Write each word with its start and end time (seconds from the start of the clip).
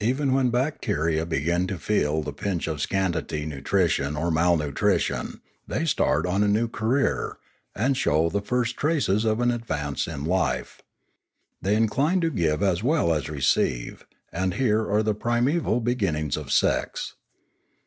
Even 0.00 0.34
when 0.34 0.50
bacteria 0.50 1.24
begin 1.24 1.66
to 1.66 1.78
feel 1.78 2.20
the 2.22 2.34
pinch 2.34 2.66
of 2.66 2.78
scanty 2.78 3.46
nutrition 3.46 4.14
or 4.14 4.30
malnutrition, 4.30 5.40
they 5.66 5.86
start 5.86 6.26
on 6.26 6.42
a 6.42 6.46
new 6.46 6.68
career, 6.68 7.38
and 7.74 7.96
show 7.96 8.28
the 8.28 8.42
first 8.42 8.76
traces 8.76 9.24
of 9.24 9.40
an 9.40 9.50
advance 9.50 10.06
in 10.06 10.24
life. 10.26 10.82
They 11.62 11.74
incline 11.74 12.20
to 12.20 12.28
give 12.30 12.62
as 12.62 12.82
well 12.82 13.14
as 13.14 13.30
receive, 13.30 14.04
and 14.30 14.52
here 14.52 14.86
are 14.86 15.02
the 15.02 15.14
primeval 15.14 15.80
beginnings 15.80 16.36
of 16.36 16.52
sex. 16.52 17.14